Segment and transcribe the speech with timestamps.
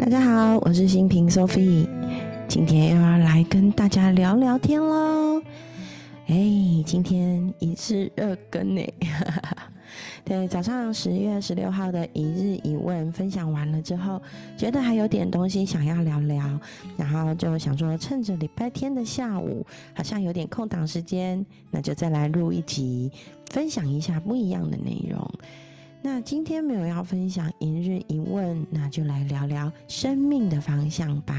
[0.00, 1.88] 大家好，我是新平 Sophie，
[2.48, 5.40] 今天又要来跟大家聊聊天喽。
[6.26, 6.34] 哎，
[6.86, 8.82] 今天一日二更呢。
[10.24, 14.20] 对，早上十月十六号的一日一问分享完了之后，
[14.56, 16.58] 觉得还有点东西想要聊聊，
[16.96, 23.12] 然后就想说趁着礼拜天的下午，好像有点空档时间，那就再来录一集，
[23.50, 25.30] 分享一下不一样的内容。
[26.06, 31.34] 那今天没有要分享一日一问，那就来聊聊生命的方向吧。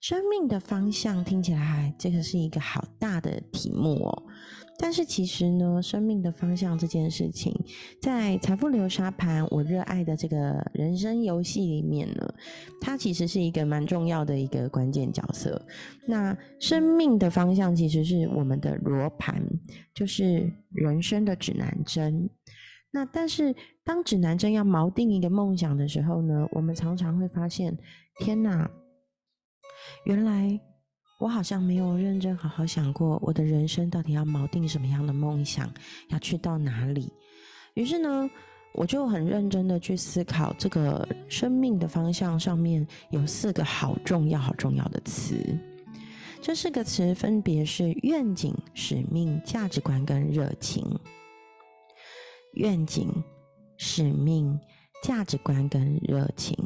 [0.00, 4.22] 生命的方向听起来，这个是一个好大的题目哦。
[4.78, 7.52] 但是其实呢，生命的方向这件事情，
[8.00, 12.32] 在财富流沙盘我热爱的这个人生游戏里面呢，
[12.80, 15.60] 它其实是一个蛮重要的一个关键角色。
[16.06, 19.44] 那生命的方向其实是我们的罗盘，
[19.92, 22.30] 就是人生的指南针。
[22.90, 23.54] 那但是
[23.84, 27.76] 当指南针要锚定一个梦想的时候呢，我们常常会发现，
[28.18, 28.70] 天哪，
[30.04, 30.60] 原来。
[31.20, 35.70] 我好像没有认真好好想过，我的人生到底要锚定什么样的梦想，
[36.08, 37.12] 要去到哪里。
[37.74, 38.26] 于是呢，
[38.72, 45.36] 我就很认真的去思考这个生命的方向上面有四个好重要、好重要的词。
[46.40, 50.82] 这四个词分别是愿景、使命、价值观跟热情。
[52.54, 53.12] 愿景、
[53.76, 54.56] 使命、
[55.02, 56.56] 价值观跟热情。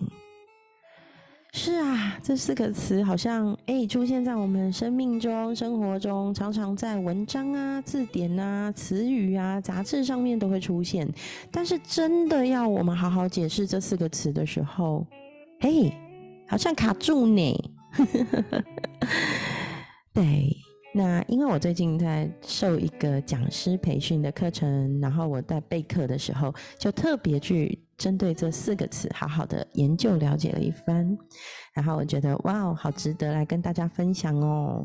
[1.56, 11.08] 是啊，这四个词好像哎出现在我们生命中、生活中，常常在文章啊、字典啊、词语啊、杂志上面都会出现。
[11.52, 15.06] 但是真的要我们好好解释这四个词的时候，
[15.60, 15.92] 嘿，
[16.48, 17.70] 好像卡住呢。
[20.12, 20.56] 对，
[20.94, 27.78] 那因为我最近在受一个讲师培训的课程，然后我在备课的时候，就特别去。
[27.96, 31.16] 针对这四个词，好好的研究了解了一番，
[31.72, 34.84] 然后我觉得哇，好值得来跟大家分享哦，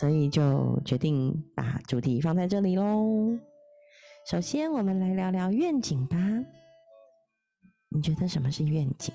[0.00, 3.38] 所以就决定把主题放在这里喽。
[4.28, 6.18] 首先，我们来聊聊愿景吧。
[7.90, 9.14] 你觉得什么是愿景？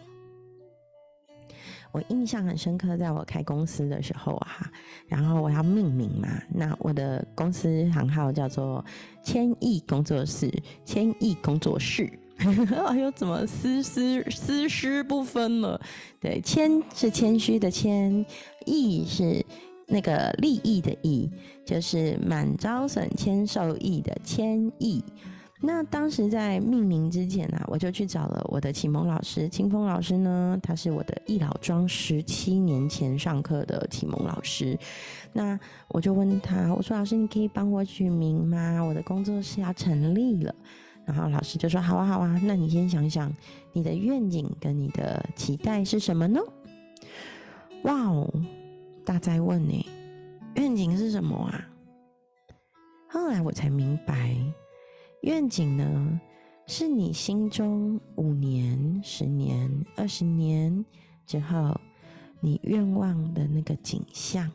[1.93, 4.69] 我印象很深刻，在我开公司的时候啊，
[5.07, 8.83] 然后我要命名嘛，那我的公司行号叫做
[9.23, 10.51] 千亿工作室，
[10.83, 12.11] 千亿工作室。
[12.87, 15.79] 哎呦，怎么丝丝丝丝不分了？
[16.19, 18.25] 对，谦是谦虚的谦，
[18.65, 19.45] 益是
[19.85, 21.29] 那个利益的益，
[21.63, 25.03] 就是满招损，谦受益的谦益。
[25.66, 34.78] 那当时在命名之前呢，我就去找了我的启蒙老师清风老师呢，他是我的易老庄十七年前上课的启蒙老师。
[35.31, 35.57] 那
[35.88, 38.81] 我就问他，我说老师，你可以帮我取名吗？
[38.81, 40.53] 我的工作室要成立了。
[41.06, 43.34] 然后老师就说：“好啊，好啊，那你先想想
[43.72, 46.41] 你的愿景跟你的期待是什么呢？”
[47.84, 48.29] 哇哦，
[49.06, 49.85] 大在问呢，
[50.56, 51.69] 愿景是什么啊？
[53.07, 54.35] 后来我才明白，
[55.23, 56.19] 愿景呢，
[56.67, 60.84] 是你心中五年、十年、二十年
[61.25, 61.79] 之后，
[62.41, 64.51] 你愿望的那个景象，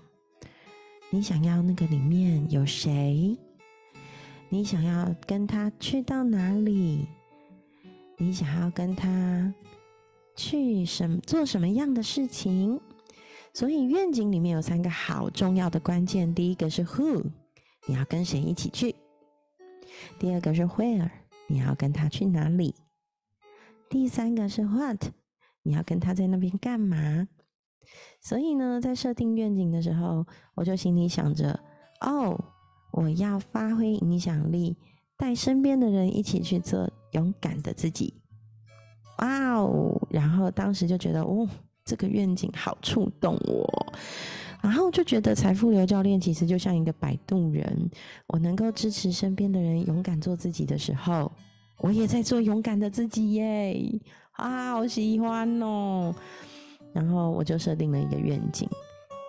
[1.08, 3.34] 你想要那个里面有谁？
[4.50, 7.06] 你想要跟他去到哪里？
[8.18, 9.54] 你想要跟他
[10.36, 12.78] 去什做什么样的事情？
[13.54, 16.34] 所以愿景里面有三个好重要的关键。
[16.34, 17.24] 第一个是 Who，
[17.86, 18.94] 你要跟谁一起去？
[20.18, 21.10] 第二个是 Where，
[21.46, 22.74] 你要跟他去哪里？
[23.88, 25.04] 第三个是 What，
[25.62, 27.28] 你要跟他在那边干嘛？
[28.20, 31.60] 所以呢，在设定愿景的时候，我就心里想着，
[32.00, 32.38] 哦。
[32.90, 34.74] 我要发挥影响力，
[35.16, 38.22] 带身边的人一起去做勇敢的自己。
[39.18, 40.08] 哇哦！
[40.10, 41.46] 然后当时就觉得，哦，
[41.84, 43.92] 这个愿景好触动我。
[44.62, 47.90] 然后就觉得财富流教练其实就像一个摆渡人，
[48.26, 51.30] 我能够支持身边的人勇敢做自己的时候，
[51.78, 54.00] 我也在做勇敢的自己耶！
[54.32, 56.14] 啊，好喜欢哦！
[56.92, 58.68] 然后我就设定了一个愿景。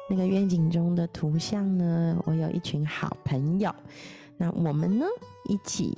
[0.10, 2.20] 那个愿景中的图像呢？
[2.26, 3.74] 我有一群好朋友，
[4.38, 5.06] 那我们呢
[5.48, 5.96] 一起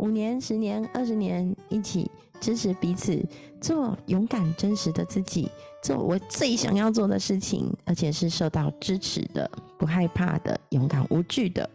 [0.00, 2.10] 五年、十年、二十年一起
[2.40, 3.22] 支持彼此，
[3.60, 5.48] 做勇敢、真实的自己，
[5.82, 9.48] 做我最想要做的事情，而且是受到支持的、
[9.78, 11.68] 不害怕的、勇敢无惧的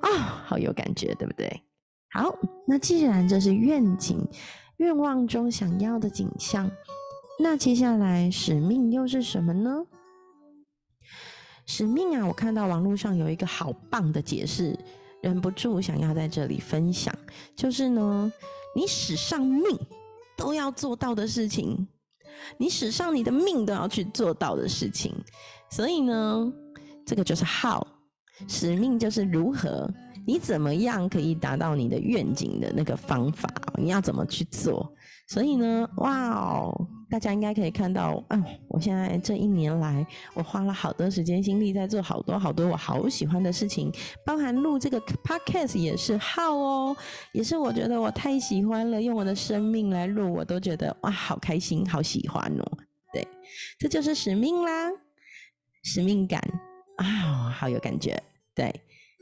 [0.00, 1.62] 啊，好有感觉，对不对？
[2.12, 2.34] 好，
[2.66, 4.26] 那既然这是愿景、
[4.78, 6.70] 愿望中想要的景象，
[7.38, 9.84] 那接下来使命又是什么呢？
[11.66, 12.26] 使命啊！
[12.26, 14.76] 我看到网络上有一个好棒的解释，
[15.22, 17.14] 忍不住想要在这里分享。
[17.54, 18.32] 就是呢，
[18.74, 19.78] 你使上命，
[20.36, 21.86] 都要做到的事情，
[22.56, 25.14] 你使上你的命都要去做到的事情。
[25.70, 26.52] 所以呢，
[27.06, 27.80] 这个就是 how，
[28.48, 29.88] 使命就是如何，
[30.26, 34.92] 你怎么样可以达到你的愿景的那个方法，你要怎么去做。
[35.28, 36.88] 所以呢，哇哦！
[37.10, 43.92] 大家应该可以看到，嗯，我现在这一年来，我花了好多时间心力在做好多好多我好喜欢的事情，
[44.24, 46.96] 包含录这个 podcast 也是好哦，
[47.32, 52.78] 也是我觉得我太喜欢了，用我的生命来录，我都觉得哇，好开心，好喜欢哦。
[53.12, 53.26] 对，
[53.78, 54.90] 这就是使命啦，
[55.82, 56.40] 使命感
[56.96, 58.22] 啊，好有感觉。
[58.54, 58.72] 对，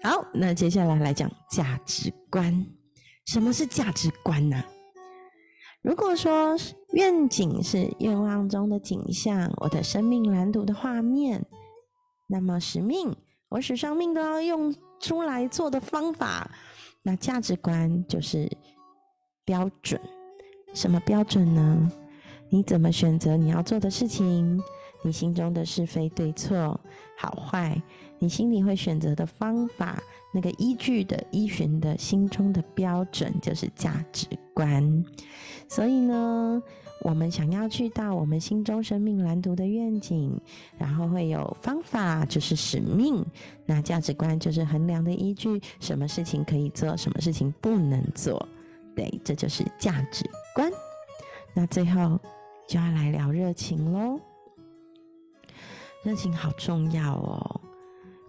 [0.02, 2.66] 好，那接下来来讲价值观，
[3.24, 4.62] 什么是价值观呢？
[5.80, 6.54] 如果说
[6.98, 11.46] 愿景是愿望中的景象，我的生命蓝图的画面，
[12.26, 13.14] 那么使命，
[13.50, 16.50] 我使生命都要用出来做的方法，
[17.04, 18.50] 那价值观就是
[19.44, 20.00] 标准。
[20.74, 21.88] 什么标准呢？
[22.48, 24.60] 你怎么选择你要做的事情？
[25.02, 26.78] 你心中的是非对错、
[27.16, 27.80] 好坏，
[28.18, 30.02] 你心里会选择的方法，
[30.32, 35.04] 那个依据的依循的心中的标准，就是价值观。
[35.68, 36.62] 所以呢，
[37.02, 40.40] 我们想要去到我们心中生命蓝图的愿景，
[40.76, 43.24] 然后会有方法，就是使命。
[43.66, 48.48] 那价值观就是衡量的依据，什么事情可以做，什么事情不能做。
[48.96, 50.24] 对，这就是价值
[50.54, 50.70] 观。
[51.54, 52.18] 那最后
[52.66, 54.18] 就要来聊热情喽。
[56.04, 57.60] 热情好重要哦。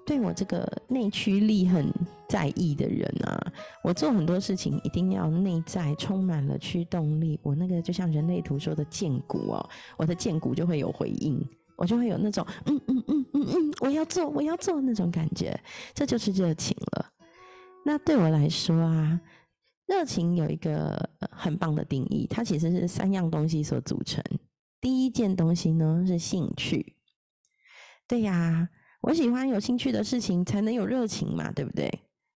[0.06, 1.94] 对我这个内驱力很
[2.28, 7.40] 在意的人啊，我做很多事情一定要内在充满了驱动力。
[7.44, 11.40] 我那个就像人类图说的剑骨哦，我的剑骨就会有回应，
[11.76, 15.60] 我就会有那种嗯嗯嗯嗯嗯，我要做我要做那种感觉，
[15.94, 17.06] 这就是热情了。
[17.86, 19.22] 那对我来说啊，
[19.86, 24.24] 热情有一个很棒的定义，它其实是三样东西所组成。
[24.82, 26.96] 第一件东西呢是兴趣，
[28.10, 28.68] 对呀。
[29.02, 31.90] 我喜欢有兴趣的事情，才能有热情嘛，对不对？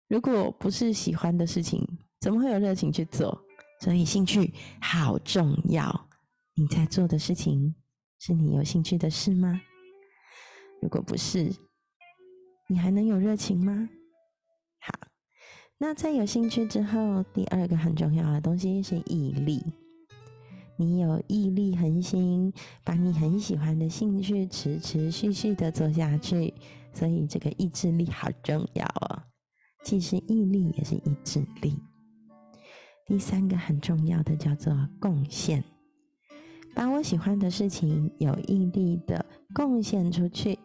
[0.08, 1.86] 如果不是喜欢的事情，
[2.22, 3.38] 怎么会有热情去做？
[3.82, 6.08] 所以兴趣好重要。
[6.56, 7.76] 你在做的事情
[8.18, 9.60] 是你有兴趣的事吗？
[10.82, 11.54] 如果不是，
[12.70, 13.90] 你还能有热情吗？
[14.80, 15.08] 好，
[15.78, 19.62] 那在有兴趣之后，第二个很重要的东西是毅力。
[20.76, 22.52] 你有毅力恒心，
[22.84, 26.54] 把你很喜欢的兴趣持持续续的做下去，
[26.92, 29.24] 所以这个意志力好重要哦。
[29.84, 31.78] 既是毅力，也是意志力。
[33.06, 35.64] 第三个很重要的叫做贡献，
[36.74, 40.58] 把我喜欢的事情有毅力的贡献出去，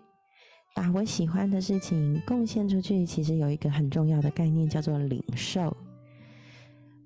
[0.75, 5.77] 把我喜欢的事情贡献出去，其实有一个很重要的概念叫做领受。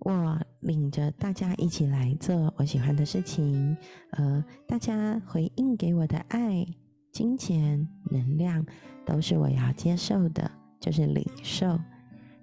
[0.00, 3.76] 我领着大家一起来做我喜欢的事情，
[4.10, 6.64] 呃，大家回应给我的爱、
[7.10, 8.64] 金钱、能量，
[9.04, 10.48] 都是我要接受的，
[10.78, 11.78] 就是领受，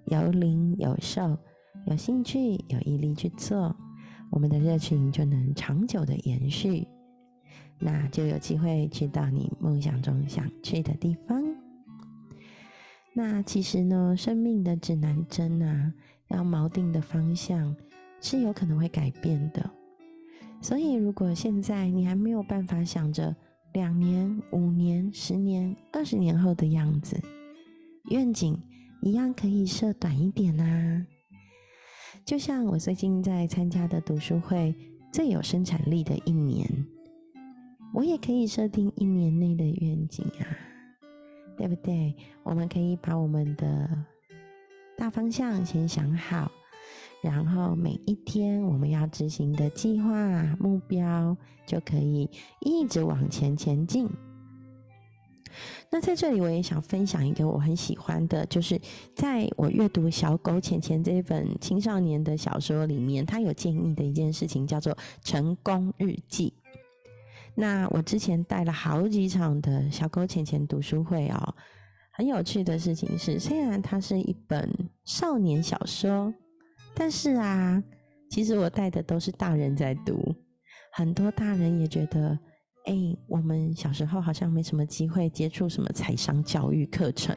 [0.04, 1.36] 有领有受，
[1.86, 3.74] 有兴趣有毅力去做，
[4.30, 6.86] 我们的热情就能长久的延续，
[7.78, 11.42] 那就有机会去到你梦想中想去的地方。
[13.14, 15.94] 那其实呢，生命的指南针啊。
[16.30, 17.74] 要锚定的方向
[18.20, 19.70] 是有可能会改变的，
[20.60, 23.34] 所以如果现在你还没有办法想着
[23.72, 27.20] 两年、五年、十年、二十年后的样子，
[28.10, 28.60] 愿景
[29.02, 31.06] 一样可以设短一点啊。
[32.24, 34.74] 就像我最近在参加的读书会
[35.12, 36.68] 最有生产力的一年，
[37.94, 40.44] 我也可以设定一年内的愿景啊，
[41.56, 42.14] 对不对？
[42.42, 43.88] 我们可以把我们的。
[44.96, 46.52] 大方向先想好，
[47.22, 50.10] 然后每一天我们要执行的计划
[50.58, 51.36] 目标
[51.66, 52.28] 就可以
[52.60, 54.08] 一直往前前进。
[55.90, 58.80] 那在这里我也想分享一个我很喜欢的，就是
[59.16, 66.54] 在我阅读《小狗钱钱》这本青少年的小说里面，他有建议的一件事情叫做成功日记。
[67.56, 71.54] 那我之前带了好几场的小狗钱钱读书会哦。
[72.12, 74.70] 很有趣的事情是，虽然它是一本
[75.04, 76.32] 少年小说，
[76.94, 77.82] 但是啊，
[78.30, 80.34] 其实我带的都是大人在读。
[80.92, 82.38] 很多大人也觉得，
[82.86, 82.94] 哎，
[83.28, 87.34] 我们小时候好像没什么机会接触什么财商教育课程。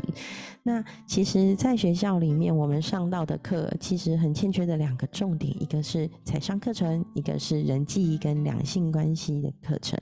[0.64, 10.00] 那其实，在学校里面，我们上到的课其实很欠缺的两个重点，一个是财商课程，一个是人际跟两性关系的课程。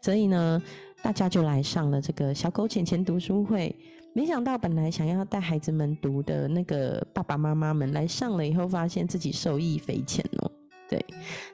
[0.00, 0.62] 所以呢，
[1.02, 3.76] 大家就来上了这个小狗钱钱读书会。
[4.18, 10.50] 没想到，本来想要带孩子们读的那个爸爸妈妈们来上了以后，发现自己受益匪浅哦。
[10.90, 11.00] 对，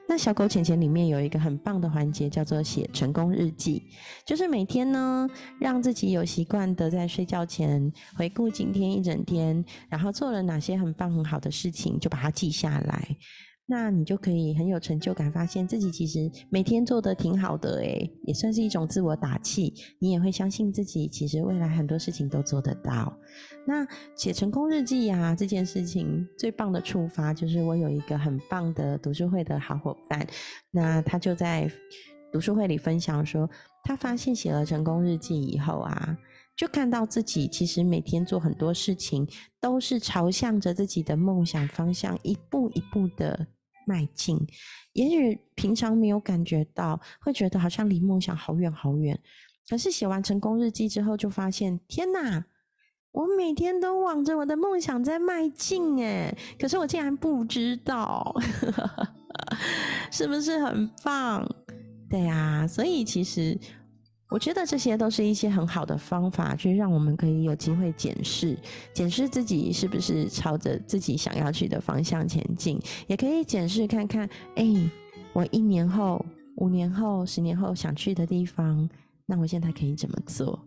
[0.09, 3.83] 那小狗钱钱里面有一个很棒的环节，叫做写成功日记，
[4.25, 5.29] 就是每天呢，
[5.59, 13.15] 让自己有习惯的在睡觉前回顾今天一整天，然后做了哪些很棒很好的事情，就把它记下来。
[13.67, 19.73] 那你就可以很有成就感，发现自己其实每天做的挺好的，诶，也算是一种自我打气。
[19.97, 23.11] 你也会相信自己，其实未来很多事情都做得到。
[23.65, 23.83] 那
[24.15, 30.27] 写成功日记呀，这件事情最棒的触发就是我有一个很棒的读书会的好伙伴，
[30.69, 31.67] 那他就在
[32.31, 33.49] 读书会里分享说，
[33.83, 36.15] 他发现写了成功日记以后啊，
[36.55, 39.27] 就看到自己其实每天做很多事情
[39.59, 43.47] 都是朝向着自己的梦想方向一步一步的。
[43.85, 44.39] 迈进，
[44.93, 49.19] 也许平常没有感觉到，会觉得好像离梦想好远好远。
[49.69, 52.45] 可是写完成功日记之后，就发现天哪，
[53.11, 58.35] 我每天都往着我的梦想在迈进诶可是我竟然不知道，
[60.11, 61.49] 是不是很棒？
[62.09, 63.59] 对啊，所以其实。
[64.27, 68.57] 我觉得这些都是一些很好的方法，去让我们可以有机会检视、
[68.91, 74.65] 检视自己是不是朝着自己想要去的方向前进，也可以检视看看，哎，
[75.31, 78.89] 我一年后、五年后、十年后想去的地方，
[79.27, 80.59] 那我现在可以怎么做？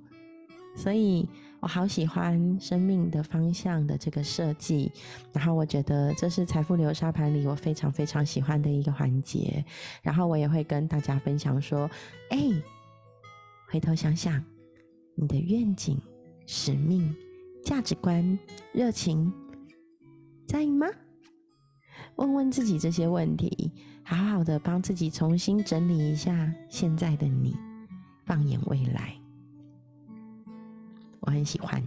[0.77, 4.91] 所以我好喜欢生命的方向的这个设计，
[5.33, 9.65] 然后我觉得这是财富流沙盘里我非常非常喜欢的一个环节，
[10.01, 11.91] 然后我也会跟大家分享说，
[12.31, 12.39] 哎。
[13.71, 14.43] 回头想想，
[15.15, 16.01] 你的愿景、
[16.47, 17.15] 使命、
[17.63, 18.39] 价值观、
[18.73, 19.31] 热情，
[20.47, 20.87] 在吗？
[22.17, 23.71] 问问自己这些问题，
[24.03, 27.55] 好好的帮自己重新整理一下现在的你，
[28.25, 29.15] 放眼未来。
[31.21, 31.83] 我很喜欢。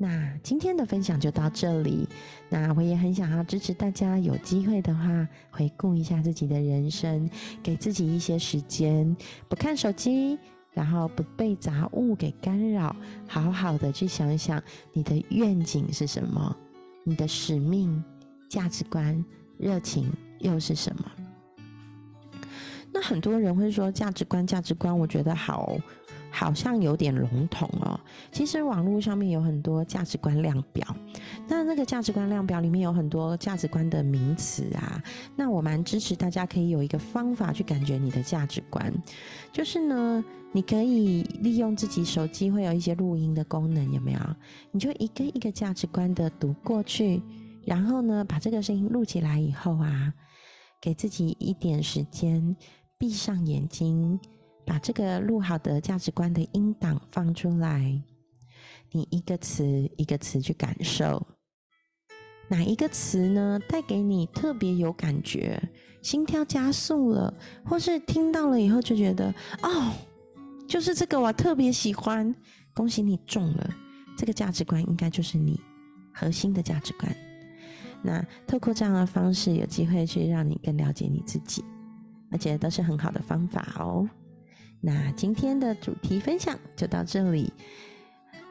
[0.00, 2.08] 那今天的分享就到这里。
[2.48, 7.28] 那我也很想要支持大家，有机会的话回顾一下自己的人生，
[7.64, 9.16] 给自己一些时间，
[9.48, 10.38] 不看手机。
[10.72, 12.94] 然后不被杂物给干扰，
[13.26, 16.56] 好好的去想想你的愿景是什么，
[17.04, 18.02] 你的使命、
[18.48, 19.24] 价值观、
[19.56, 21.10] 热情又是什么？
[22.92, 25.78] 那很多人会说价值观，价值观，我觉得好。
[26.30, 27.98] 好像有点笼统哦。
[28.30, 30.86] 其实网络上面有很多价值观量表，
[31.48, 35.02] 那那个价值观量表里面有很多价值观的名词啊。
[35.34, 38.92] 那我蛮支持大家可以有一个方法去感觉你的价值观，
[39.52, 44.20] 就是呢，你可以利用自己手机会有一些录音的功能，有没有？
[44.70, 47.22] 你就一个一个价值观的读过去，
[47.64, 50.12] 然后呢，把这个声音录起来以后啊，
[50.80, 52.54] 给自己一点时间，
[52.98, 54.20] 闭上眼睛。
[54.66, 57.98] 把这个录好的价值观的音档放出来，
[58.92, 59.64] 你一个词
[59.96, 61.26] 一个词去感受，
[62.48, 65.62] 哪一个词呢带给你特别有感觉，
[66.02, 67.32] 心跳加速了，
[67.64, 69.92] 或是听到了以后就觉得哦，
[70.66, 72.34] 就是这个我特别喜欢，
[72.74, 73.70] 恭喜你中了，
[74.16, 75.60] 这个价值观应该就是你
[76.14, 77.14] 核心的价值观。
[78.02, 81.64] 那透过这样的方式，有机会去让你更了解你自己，
[82.30, 84.08] 而且都是很好的方法哦。
[84.80, 87.52] 那今天的主题分享就到这里，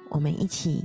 [0.09, 0.83] 我们一起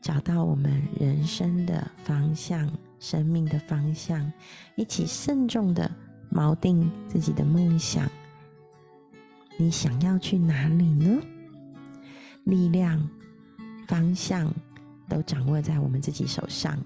[0.00, 4.32] 找到我们人生的方向、生命的方向，
[4.76, 5.90] 一起慎重的
[6.32, 8.08] 锚定自己的梦想。
[9.56, 11.20] 你想要去哪里呢？
[12.44, 13.08] 力量、
[13.86, 14.52] 方向
[15.08, 16.78] 都掌握在我们自己手上。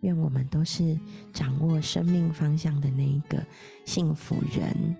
[0.00, 0.98] 愿我们都是
[1.32, 3.44] 掌握生命方向的那一个
[3.84, 4.96] 幸福人。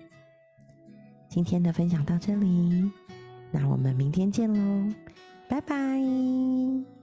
[1.29, 2.91] 今天的分享到这里，
[3.49, 4.93] 那我们明天见喽，
[5.47, 6.98] 拜拜。